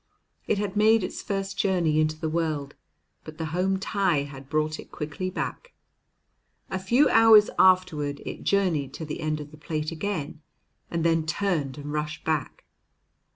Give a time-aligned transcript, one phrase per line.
[0.47, 2.73] It had made its first journey into the world,
[3.23, 5.73] but the home tie had brought it quickly back.
[6.71, 10.41] A few hours afterward it journeyed to the end of the plate again,
[10.89, 12.63] and then turned and rushed back.